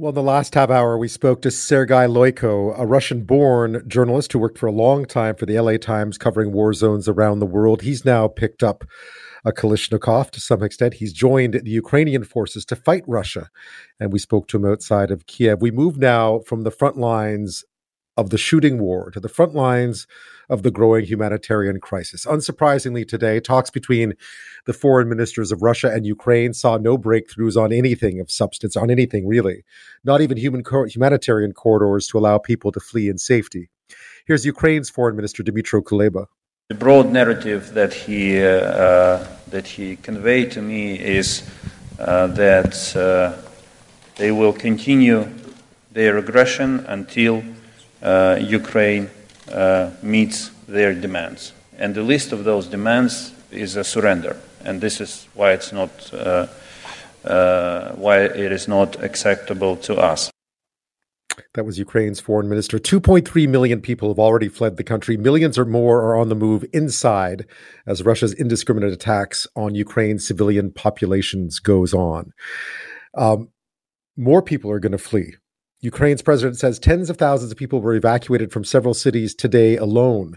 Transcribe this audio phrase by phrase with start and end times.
[0.00, 4.32] Well, in the last half hour, we spoke to Sergei Loiko, a Russian born journalist
[4.32, 7.44] who worked for a long time for the LA Times covering war zones around the
[7.44, 7.82] world.
[7.82, 8.82] He's now picked up
[9.44, 10.94] a Kalashnikov to some extent.
[10.94, 13.50] He's joined the Ukrainian forces to fight Russia.
[14.00, 15.60] And we spoke to him outside of Kiev.
[15.60, 17.62] We move now from the front lines
[18.16, 20.06] of the shooting war to the front lines
[20.50, 22.26] of the growing humanitarian crisis.
[22.26, 24.14] Unsurprisingly, today, talks between
[24.66, 28.90] the foreign ministers of Russia and Ukraine saw no breakthroughs on anything of substance, on
[28.90, 29.64] anything really,
[30.04, 33.70] not even human humanitarian corridors to allow people to flee in safety.
[34.26, 36.26] Here's Ukraine's foreign minister, Dmytro Kuleba.
[36.68, 41.48] The broad narrative that he, uh, uh, that he conveyed to me is
[41.98, 43.40] uh, that uh,
[44.16, 45.28] they will continue
[45.92, 47.42] their aggression until
[48.02, 49.10] uh, Ukraine
[49.52, 51.52] uh, meets their demands.
[51.78, 54.36] And the list of those demands is a surrender.
[54.64, 56.46] And this is why it's not uh,
[57.24, 60.30] uh, why it is not acceptable to us.
[61.54, 62.78] That was Ukraine's foreign minister.
[62.78, 65.16] 2.3 million people have already fled the country.
[65.16, 67.46] Millions or more are on the move inside
[67.86, 72.32] as Russia's indiscriminate attacks on Ukraine's civilian populations goes on.
[73.16, 73.48] Um,
[74.16, 75.34] more people are going to flee.
[75.82, 80.36] Ukraine's president says tens of thousands of people were evacuated from several cities today alone.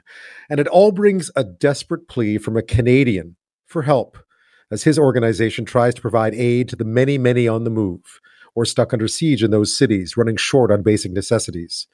[0.49, 4.17] And it all brings a desperate plea from a Canadian for help
[4.71, 8.21] as his organization tries to provide aid to the many, many on the move
[8.55, 11.87] or stuck under siege in those cities, running short on basic necessities.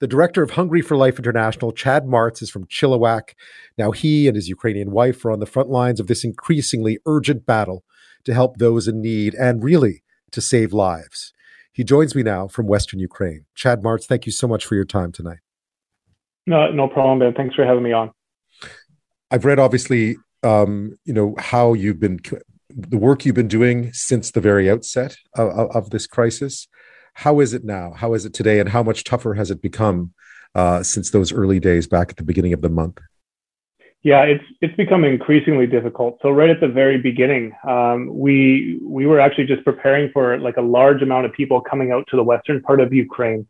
[0.00, 3.34] The director of Hungry for Life International, Chad Martz, is from Chilliwack.
[3.78, 7.46] Now, he and his Ukrainian wife are on the front lines of this increasingly urgent
[7.46, 7.84] battle
[8.24, 11.33] to help those in need and really to save lives.
[11.74, 13.46] He joins me now from Western Ukraine.
[13.56, 15.40] Chad Martz, thank you so much for your time tonight.
[16.46, 17.34] No, no problem, Ben.
[17.34, 18.12] Thanks for having me on.
[19.30, 22.20] I've read, obviously, um, you know, how you've been,
[22.70, 26.68] the work you've been doing since the very outset of, of, this crisis.
[27.14, 27.92] How is it now?
[27.92, 28.60] How is it today?
[28.60, 30.12] And how much tougher has it become
[30.54, 33.00] uh, since those early days back at the beginning of the month?
[34.04, 36.18] Yeah, it's it's become increasingly difficult.
[36.20, 40.58] So right at the very beginning, um, we we were actually just preparing for like
[40.58, 43.46] a large amount of people coming out to the western part of Ukraine,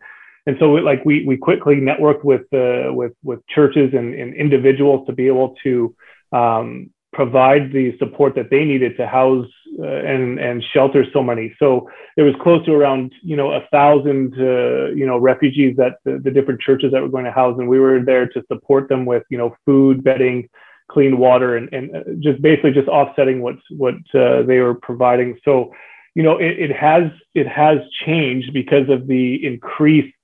[0.46, 5.04] and so like we we quickly networked with uh, with with churches and, and individuals
[5.08, 5.92] to be able to
[6.30, 9.50] um, provide the support that they needed to house
[9.82, 11.54] and and shelter so many.
[11.58, 15.98] So there was close to around you know a thousand uh, you know refugees that
[16.04, 18.88] the, the, different churches that were going to house, and we were there to support
[18.88, 20.48] them with you know food, bedding,
[20.90, 25.38] clean water, and and uh, just basically just offsetting what what uh, they were providing.
[25.44, 25.72] So
[26.14, 27.04] you know it, it has
[27.34, 30.14] it has changed because of the increased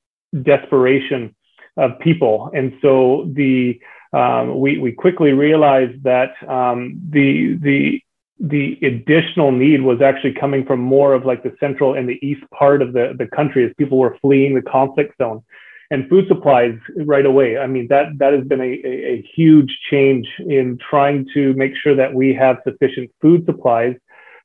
[0.42, 1.34] desperation
[1.76, 3.80] of people, and so the
[4.12, 8.02] um, we, we quickly realized that um, the, the,
[8.40, 12.42] the additional need was actually coming from more of like the central and the east
[12.50, 15.42] part of the, the country as people were fleeing the conflict zone
[15.90, 16.74] and food supplies
[17.04, 17.58] right away.
[17.58, 21.72] I mean, that, that has been a, a, a huge change in trying to make
[21.82, 23.96] sure that we have sufficient food supplies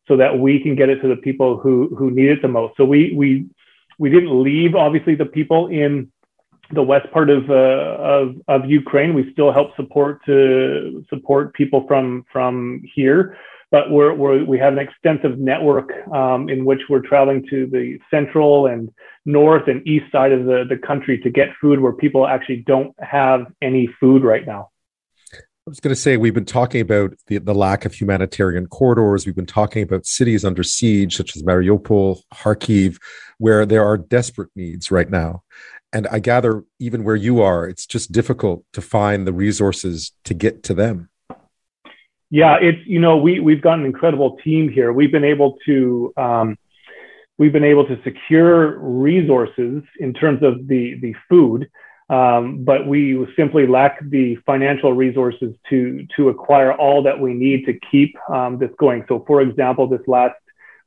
[0.07, 2.75] so that we can get it to the people who, who need it the most.
[2.75, 3.45] So we, we,
[3.97, 6.11] we didn't leave obviously the people in
[6.71, 9.13] the west part of, uh, of, of Ukraine.
[9.13, 13.37] We still help support to support people from from here,
[13.75, 17.99] but we're, we're we have an extensive network um, in which we're traveling to the
[18.09, 18.89] central and
[19.25, 22.95] north and east side of the, the country to get food where people actually don't
[22.99, 24.69] have any food right now.
[25.33, 29.25] I was going to say, we've been talking about the, the lack of humanitarian corridors.
[29.25, 32.97] We've been talking about cities under siege, such as Mariupol, Kharkiv,
[33.39, 35.43] where there are desperate needs right now
[35.95, 40.33] and I gather even where you are, it's just difficult to find the resources to
[40.33, 41.09] get to them.
[42.29, 44.91] Yeah, it's you know we we've got an incredible team here.
[44.91, 46.57] We've been able to um,
[47.37, 51.69] we've been able to secure resources in terms of the the food,
[52.09, 57.65] um, but we simply lack the financial resources to to acquire all that we need
[57.65, 59.05] to keep um, this going.
[59.07, 60.35] So, for example, this last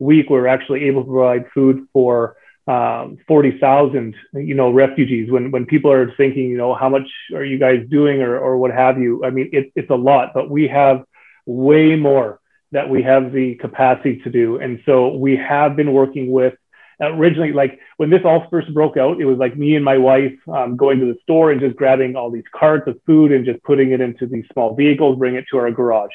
[0.00, 5.30] week we were actually able to provide food for um, 40,000, you know, refugees.
[5.30, 8.58] When when people are thinking, you know, how much are you guys doing or or
[8.58, 9.24] what have you?
[9.24, 11.04] I mean, it, it's a lot, but we have
[11.48, 12.40] way more
[12.72, 16.54] that we have the capacity to do, and so we have been working with.
[17.00, 20.34] Originally, like when this all first broke out, it was like me and my wife
[20.52, 23.62] um, going to the store and just grabbing all these carts of food and just
[23.62, 26.10] putting it into these small vehicles, bring it to our garage.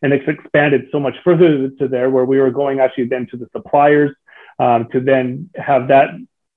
[0.00, 3.36] And it's expanded so much further to there where we were going actually then to
[3.36, 4.14] the suppliers
[4.60, 6.10] um, to then have that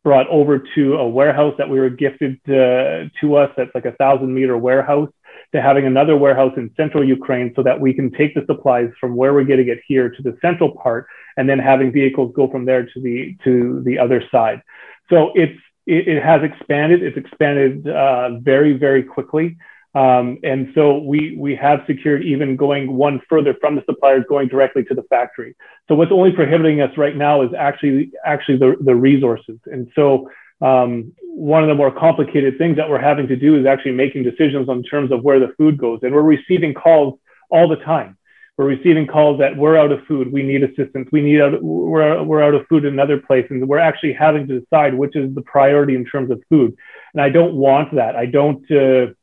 [0.03, 3.91] brought over to a warehouse that we were gifted uh, to us that's like a
[3.93, 5.09] thousand meter warehouse
[5.53, 9.15] to having another warehouse in central Ukraine so that we can take the supplies from
[9.15, 11.07] where we're getting it here to the central part
[11.37, 14.61] and then having vehicles go from there to the to the other side.
[15.09, 17.03] So it's it, it has expanded.
[17.03, 19.57] It's expanded uh, very very quickly.
[19.93, 24.47] Um, and so we we have secured even going one further from the suppliers going
[24.47, 25.53] directly to the factory.
[25.87, 29.59] So what's only prohibiting us right now is actually actually the, the resources.
[29.65, 30.29] And so
[30.61, 34.21] um, one of the more complicated things that we're having to do is actually making
[34.21, 35.99] decisions on terms of where the food goes.
[36.03, 38.15] And we're receiving calls all the time.
[38.57, 42.21] We're receiving calls that we're out of food, we need assistance, we need out, we're,
[42.21, 45.33] we're out of food in another place, and we're actually having to decide which is
[45.33, 46.77] the priority in terms of food.
[47.13, 48.15] And I don't want that.
[48.15, 48.69] I don't.
[48.69, 49.13] Uh,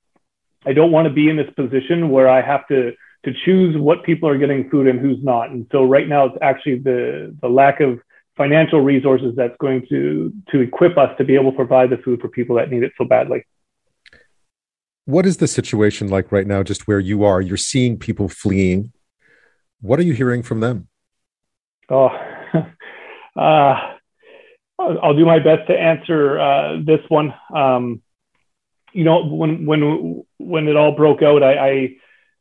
[0.66, 2.92] I don't want to be in this position where I have to
[3.26, 5.50] to choose what people are getting food and who's not.
[5.50, 8.00] And so right now, it's actually the the lack of
[8.38, 12.20] financial resources that's going to to equip us to be able to provide the food
[12.20, 13.44] for people that need it so badly.
[15.04, 17.40] What is the situation like right now, just where you are?
[17.40, 18.92] You're seeing people fleeing.
[19.80, 20.88] What are you hearing from them?
[21.90, 22.08] Oh,
[23.36, 23.74] uh,
[24.78, 27.34] I'll do my best to answer uh, this one.
[27.54, 28.02] Um,
[28.92, 31.96] you know, when when when it all broke out, I I,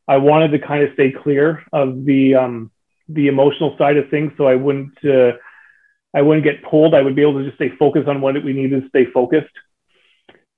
[0.06, 2.70] I wanted to kind of stay clear of the um,
[3.08, 5.32] the emotional side of things, so I wouldn't uh,
[6.14, 6.94] I wouldn't get pulled.
[6.94, 9.52] I would be able to just stay focused on what we needed to stay focused.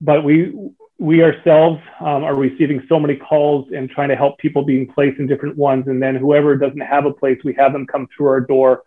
[0.01, 0.53] But we
[0.99, 5.19] we ourselves um, are receiving so many calls and trying to help people being placed
[5.19, 8.27] in different ones, and then whoever doesn't have a place, we have them come through
[8.27, 8.83] our door.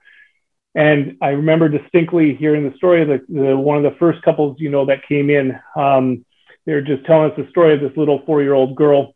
[0.76, 4.58] And I remember distinctly hearing the story of the, the one of the first couples,
[4.60, 5.60] you know, that came in.
[5.76, 6.26] Um,
[6.66, 9.14] they were just telling us the story of this little four-year-old girl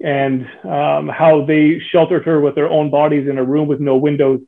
[0.00, 3.96] and um, how they sheltered her with their own bodies in a room with no
[3.96, 4.40] windows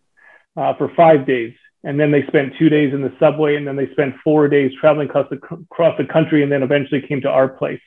[0.56, 1.54] uh, for five days.
[1.84, 4.72] And then they spent two days in the subway, and then they spent four days
[4.80, 5.36] traveling across the,
[5.70, 7.80] across the country, and then eventually came to our place.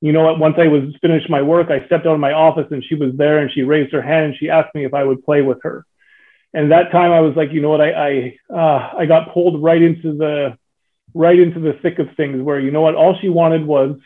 [0.00, 0.38] You know what?
[0.38, 3.12] Once I was finished my work, I stepped out of my office, and she was
[3.16, 5.58] there, and she raised her hand, and she asked me if I would play with
[5.62, 5.84] her.
[6.54, 7.82] And that time, I was like, you know what?
[7.82, 10.56] I I, uh, I got pulled right into the
[11.14, 13.96] right into the thick of things where you know what all she wanted was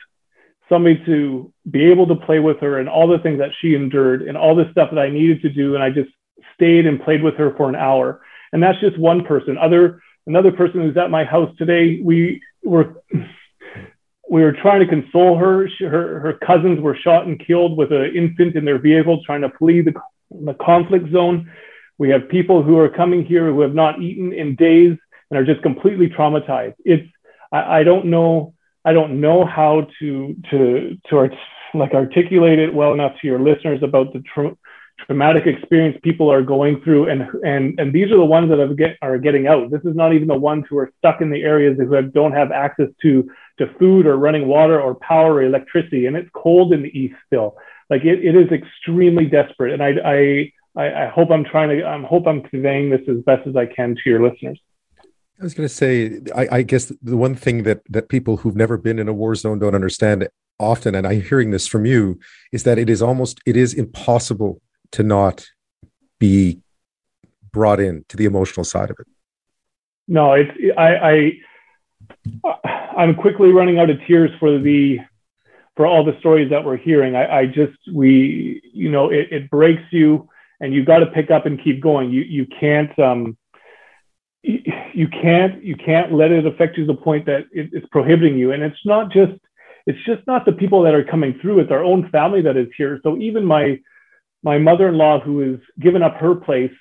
[0.69, 4.23] somebody to be able to play with her and all the things that she endured
[4.23, 6.11] and all the stuff that I needed to do and I just
[6.55, 9.58] stayed and played with her for an hour and that's just one person.
[9.58, 13.02] Other another person who's at my house today we were
[14.31, 15.69] we were trying to console her.
[15.69, 19.43] She, her her cousins were shot and killed with an infant in their vehicle trying
[19.43, 19.93] to flee the,
[20.31, 21.50] the conflict zone.
[21.99, 24.96] We have people who are coming here who have not eaten in days
[25.31, 26.75] and are just completely traumatized.
[26.84, 27.08] It's
[27.52, 28.54] I, I don't know
[28.84, 31.34] I don't know how to to to art,
[31.75, 34.56] like articulate it well enough to your listeners about the tra-
[35.06, 38.76] traumatic experience people are going through, and and and these are the ones that have
[38.76, 39.70] get, are getting out.
[39.70, 42.32] This is not even the ones who are stuck in the areas who have, don't
[42.32, 43.28] have access to
[43.58, 47.14] to food or running water or power or electricity, and it's cold in the east
[47.26, 47.56] still.
[47.90, 52.00] Like it, it is extremely desperate, and I I I hope I'm trying to I
[52.02, 54.60] hope I'm conveying this as best as I can to your listeners.
[55.40, 58.54] I was going to say, I, I, guess the one thing that that people who've
[58.54, 60.28] never been in a war zone don't understand
[60.60, 62.20] often, and I'm hearing this from you,
[62.52, 64.60] is that it is almost it is impossible
[64.93, 65.47] to not
[66.19, 66.61] be
[67.53, 69.06] brought in to the emotional side of it.
[70.09, 71.41] No, it's I,
[72.44, 72.53] I
[72.97, 74.99] I'm quickly running out of tears for the
[75.77, 77.17] for all the stories that we're hearing.
[77.17, 80.29] I, I just we you know it, it breaks you,
[80.61, 82.11] and you got to pick up and keep going.
[82.11, 83.37] You you can't um
[84.43, 88.37] you can't you can't let it affect you to the point that it, it's prohibiting
[88.37, 89.33] you and it's not just
[89.87, 92.66] it's just not the people that are coming through it's our own family that is
[92.76, 93.78] here so even my
[94.42, 96.72] my mother-in-law who has given up her place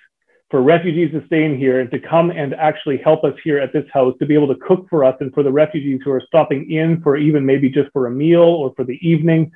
[0.49, 3.71] for refugees to stay in here and to come and actually help us here at
[3.71, 6.21] this house to be able to cook for us and for the refugees who are
[6.27, 9.51] stopping in for even maybe just for a meal or for the evening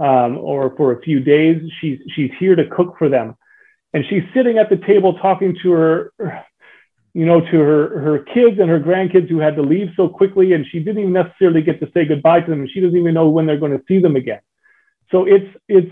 [0.00, 3.36] um, or for a few days she's she's here to cook for them
[3.92, 6.12] and she's sitting at the table talking to her
[7.12, 10.52] you know, to her her kids and her grandkids who had to leave so quickly,
[10.52, 12.68] and she didn't even necessarily get to say goodbye to them.
[12.72, 14.40] She doesn't even know when they're going to see them again.
[15.10, 15.90] So it's it's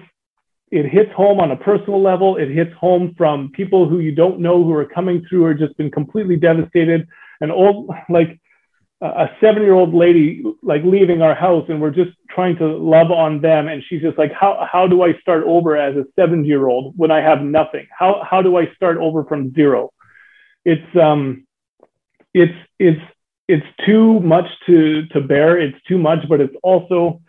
[0.71, 2.37] it hits home on a personal level.
[2.37, 5.77] It hits home from people who you don't know who are coming through or just
[5.77, 7.09] been completely devastated.
[7.41, 8.41] An old like
[9.01, 13.13] a seven year old lady like leaving our house and we're just trying to love
[13.13, 16.45] on them and she's just like how how do i start over as a seven
[16.45, 19.93] year old when i have nothing how how do i start over from zero
[20.65, 21.47] it's um
[22.35, 23.01] it's it's
[23.47, 27.21] it's too much to to bear it's too much but it's also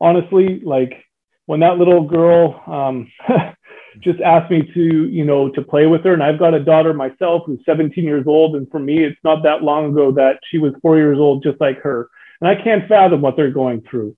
[0.00, 1.05] honestly like
[1.46, 3.10] when that little girl um
[4.00, 6.92] just asked me to you know to play with her and i've got a daughter
[6.92, 10.58] myself who's 17 years old and for me it's not that long ago that she
[10.58, 12.08] was four years old just like her.
[12.40, 14.16] And i can't fathom what they're going through.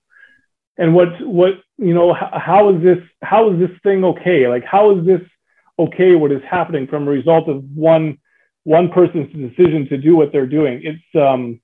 [0.77, 4.47] And what what you know how is this how is this thing okay?
[4.47, 5.21] Like how is this
[5.77, 8.17] okay what is happening from a result of one
[8.63, 10.81] one person's decision to do what they're doing?
[10.83, 11.59] It's um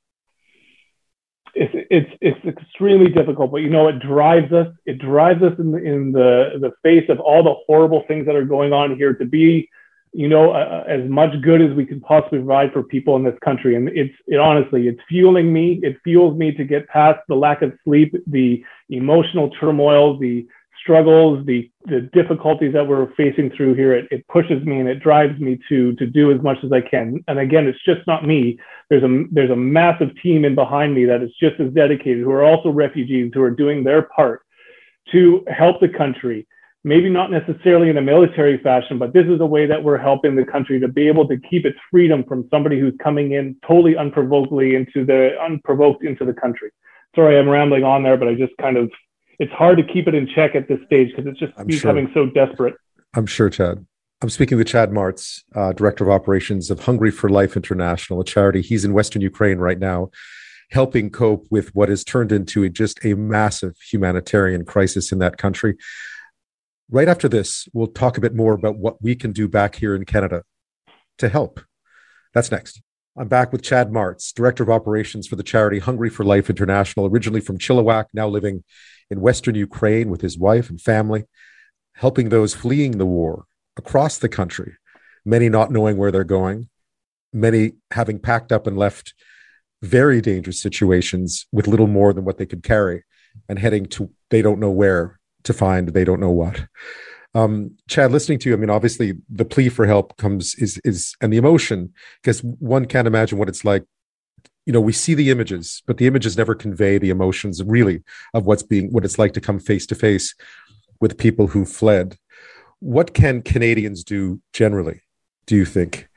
[1.56, 5.72] it's it's it's extremely difficult but you know it drives us it drives us in
[5.72, 9.14] the in the the face of all the horrible things that are going on here
[9.14, 9.70] to be
[10.16, 13.38] you know, uh, as much good as we can possibly provide for people in this
[13.44, 13.76] country.
[13.76, 15.82] And it's, it honestly, it's fueling me.
[15.84, 20.48] It fuels me to get past the lack of sleep, the emotional turmoil, the
[20.86, 23.94] struggles, the, the difficulties that we're facing through here.
[23.94, 26.82] It, it pushes me and it drives me to, to do as much as I
[26.82, 27.24] can.
[27.27, 28.60] And again, it's just not me.
[28.92, 32.32] There's a, there's a massive team in behind me that is just as dedicated, who
[32.32, 34.46] are also refugees, who are doing their part
[35.12, 36.48] to help the country
[36.86, 40.36] maybe not necessarily in a military fashion, but this is a way that we're helping
[40.36, 43.96] the country to be able to keep its freedom from somebody who's coming in totally
[43.96, 46.70] unprovokedly into the unprovoked into the country.
[47.15, 48.92] Sorry, I'm rambling on there, but I just kind of
[49.39, 52.12] it's hard to keep it in check at this stage because it's just I'm becoming
[52.13, 52.27] sure.
[52.27, 52.75] so desperate.
[53.13, 53.86] I'm sure, Chad.
[54.22, 58.25] I'm speaking with Chad Martz, uh, Director of Operations of Hungry for Life International, a
[58.25, 58.62] charity.
[58.62, 60.10] He's in Western Ukraine right now,
[60.72, 65.38] helping cope with what has turned into a, just a massive humanitarian crisis in that
[65.38, 65.75] country.
[66.89, 69.96] Right after this, we'll talk a bit more about what we can do back here
[69.96, 70.44] in Canada
[71.18, 71.60] to help.
[72.34, 72.82] That's next.
[73.18, 77.06] I'm back with Chad Martz, Director of Operations for the charity Hungry for Life International,
[77.06, 78.63] originally from Chilliwack, now living
[79.10, 81.26] in Western Ukraine with his wife and family,
[81.94, 83.46] helping those fleeing the war
[83.78, 84.74] across the country,
[85.24, 86.70] many not knowing where they're going,
[87.34, 89.14] many having packed up and left
[89.82, 93.04] very dangerous situations with little more than what they could carry
[93.48, 96.66] and heading to they don't know where to find they don't know what.
[97.34, 101.16] Um, Chad, listening to you, I mean, obviously the plea for help comes is is
[101.22, 103.84] and the emotion because one can't imagine what it's like.
[104.65, 108.03] You know, we see the images, but the images never convey the emotions really
[108.34, 110.34] of what's being what it's like to come face to face
[111.00, 112.17] with people who fled.
[112.79, 115.01] What can Canadians do generally?
[115.45, 116.07] Do you think?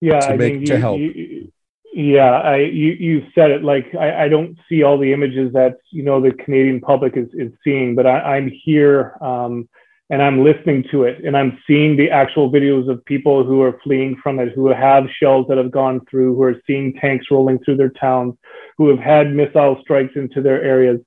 [0.00, 0.98] Yeah, to I make mean, to you, help.
[0.98, 1.52] You,
[1.94, 3.62] yeah, I you you said it.
[3.62, 7.28] Like I, I don't see all the images that you know the Canadian public is
[7.34, 9.68] is seeing, but I, I'm here um,
[10.12, 13.80] and I'm listening to it, and I'm seeing the actual videos of people who are
[13.82, 17.58] fleeing from it, who have shells that have gone through, who are seeing tanks rolling
[17.60, 18.34] through their towns,
[18.76, 21.00] who have had missile strikes into their areas.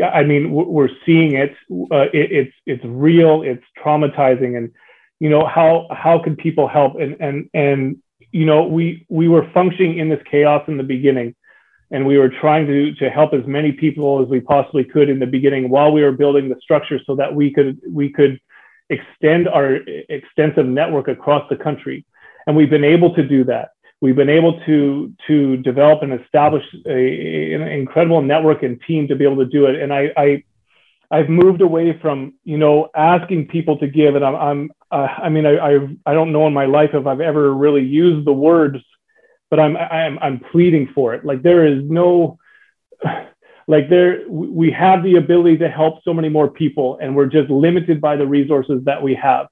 [0.00, 1.52] I mean, we're seeing it.
[1.90, 3.42] Uh, it it's it's real.
[3.42, 4.70] It's traumatizing, and
[5.18, 6.94] you know how how can people help?
[6.94, 7.96] And and and
[8.30, 11.34] you know, we we were functioning in this chaos in the beginning,
[11.90, 15.18] and we were trying to to help as many people as we possibly could in
[15.18, 18.38] the beginning while we were building the structure so that we could we could
[18.90, 19.76] extend our
[20.08, 22.04] extensive network across the country,
[22.46, 23.70] and we've been able to do that.
[24.00, 29.16] We've been able to to develop and establish a, an incredible network and team to
[29.16, 29.80] be able to do it.
[29.80, 30.44] And I, I
[31.10, 35.28] I've moved away from you know asking people to give, and I'm, I'm uh, I
[35.28, 38.32] mean I, I I don't know in my life if I've ever really used the
[38.32, 38.78] words,
[39.48, 41.24] but I'm I'm I'm pleading for it.
[41.24, 42.38] Like there is no
[43.66, 47.50] like there we have the ability to help so many more people, and we're just
[47.50, 49.46] limited by the resources that we have,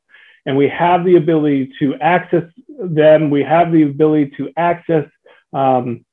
[0.46, 3.30] and we have the ability to access them.
[3.30, 5.06] We have the ability to access.
[5.52, 6.04] Um,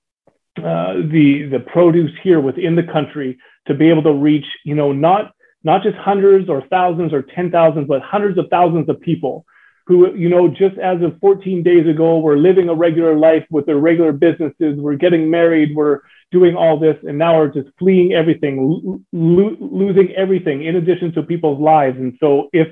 [0.58, 3.38] uh, the the produce here within the country
[3.68, 5.32] to be able to reach you know not
[5.64, 9.46] not just hundreds or thousands or ten thousands but hundreds of thousands of people
[9.90, 13.66] who, you know, just as of 14 days ago, were living a regular life with
[13.66, 18.14] their regular businesses, were getting married, were doing all this, and now are just fleeing
[18.14, 21.98] everything, lo- losing everything in addition to people's lives.
[21.98, 22.68] And so if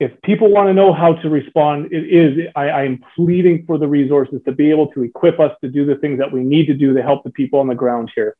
[0.00, 3.78] if people want to know how to respond, it is I, I am pleading for
[3.78, 6.66] the resources to be able to equip us to do the things that we need
[6.66, 8.36] to do to help the people on the ground here.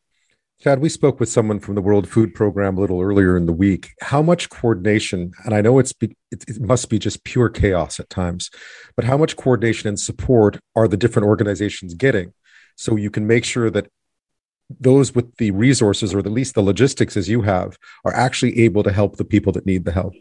[0.61, 3.53] Chad, we spoke with someone from the World Food Program a little earlier in the
[3.53, 3.91] week.
[4.01, 7.99] How much coordination, and I know it's be, it, it must be just pure chaos
[7.99, 8.49] at times,
[8.95, 12.33] but how much coordination and support are the different organizations getting
[12.77, 13.89] so you can make sure that
[14.81, 18.83] those with the resources or at least the logistics as you have are actually able
[18.83, 20.15] to help the people that need the help?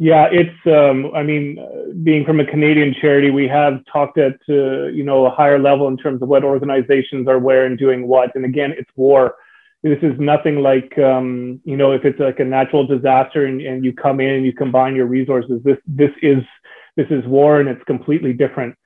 [0.00, 0.54] Yeah, it's.
[0.64, 1.58] Um, I mean,
[2.04, 5.88] being from a Canadian charity, we have talked at uh, you know a higher level
[5.88, 8.30] in terms of what organizations are where and doing what.
[8.36, 9.34] And again, it's war.
[9.82, 13.84] This is nothing like um, you know if it's like a natural disaster and, and
[13.84, 15.60] you come in and you combine your resources.
[15.64, 16.44] This this is
[16.96, 18.76] this is war and it's completely different.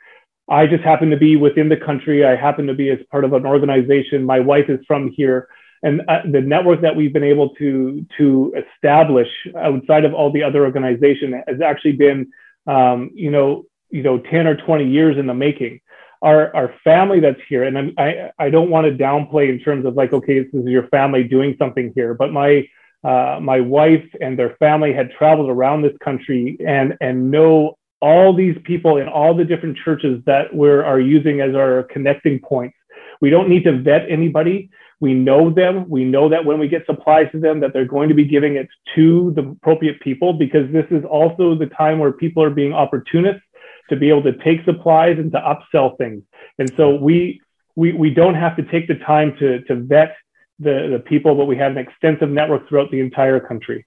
[0.49, 2.25] I just happen to be within the country.
[2.25, 4.25] I happen to be as part of an organization.
[4.25, 5.49] My wife is from here
[5.83, 10.43] and uh, the network that we've been able to to establish outside of all the
[10.43, 12.31] other organization has actually been
[12.67, 15.81] um, you know you know 10 or 20 years in the making
[16.23, 19.85] our our family that's here and I'm, i i don't want to downplay in terms
[19.85, 22.67] of like okay this is your family doing something here but my
[23.05, 28.35] uh, my wife and their family had traveled around this country and and know all
[28.35, 32.77] these people in all the different churches that we are using as our connecting points.
[33.21, 34.69] We don't need to vet anybody.
[35.01, 35.89] We know them.
[35.89, 38.57] We know that when we get supplies to them, that they're going to be giving
[38.57, 42.73] it to the appropriate people because this is also the time where people are being
[42.73, 43.43] opportunists
[43.89, 46.23] to be able to take supplies and to upsell things.
[46.59, 47.41] And so we
[47.75, 50.17] we, we don't have to take the time to, to vet
[50.59, 53.87] the, the people, but we have an extensive network throughout the entire country.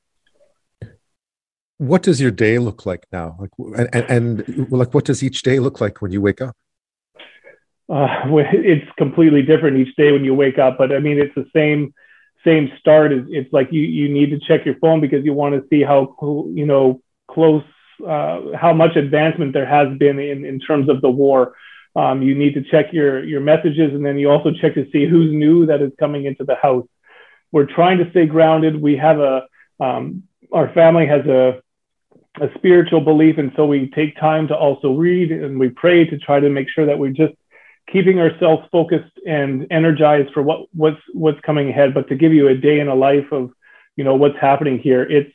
[1.77, 3.37] What does your day look like now?
[3.39, 6.55] Like, and, and like, what does each day look like when you wake up?
[7.87, 11.45] Uh, it's completely different each day when you wake up, but I mean, it's the
[11.53, 11.93] same
[12.43, 13.11] same start.
[13.11, 16.15] It's like you you need to check your phone because you want to see how
[16.53, 17.63] you know close
[18.07, 21.55] uh, how much advancement there has been in in terms of the war.
[21.95, 25.07] Um, you need to check your your messages, and then you also check to see
[25.07, 26.87] who's new that is coming into the house.
[27.51, 28.81] We're trying to stay grounded.
[28.81, 29.43] We have a
[29.79, 31.61] um, our family has a
[32.41, 36.17] a spiritual belief, and so we take time to also read and we pray to
[36.17, 37.33] try to make sure that we're just
[37.91, 41.93] keeping ourselves focused and energized for what what's what's coming ahead.
[41.93, 43.51] But to give you a day in a life of
[43.95, 45.31] you know what's happening here, it's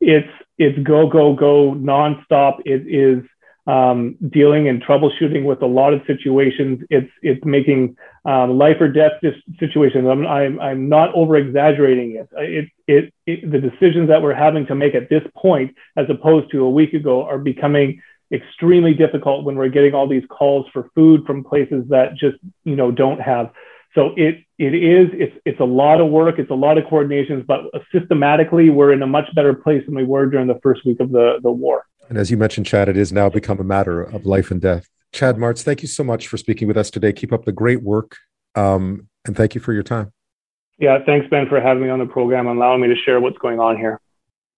[0.00, 2.60] it's it's go go go nonstop.
[2.64, 3.24] It is
[3.66, 6.84] um, dealing and troubleshooting with a lot of situations.
[6.90, 9.12] It's it's making um, life or death
[9.58, 10.06] situations.
[10.06, 12.28] I'm I'm, I'm not over exaggerating it.
[12.36, 13.14] It, it.
[13.26, 16.70] it the decisions that we're having to make at this point, as opposed to a
[16.70, 18.00] week ago, are becoming
[18.32, 22.76] extremely difficult when we're getting all these calls for food from places that just you
[22.76, 23.50] know don't have.
[23.94, 26.38] So it it is it's it's a lot of work.
[26.38, 27.60] It's a lot of coordinations, but
[27.92, 31.10] systematically we're in a much better place than we were during the first week of
[31.10, 31.86] the the war.
[32.08, 34.88] And as you mentioned, Chad, it has now become a matter of life and death.
[35.12, 37.12] Chad Martz, thank you so much for speaking with us today.
[37.12, 38.16] Keep up the great work.
[38.54, 40.12] Um, and thank you for your time.
[40.78, 43.38] Yeah, thanks, Ben, for having me on the program and allowing me to share what's
[43.38, 44.00] going on here.